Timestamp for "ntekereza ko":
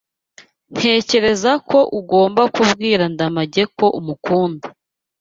0.75-1.79